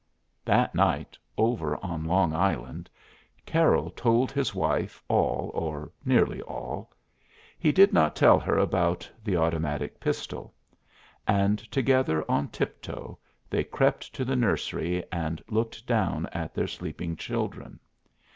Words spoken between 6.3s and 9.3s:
all. He did not tell her about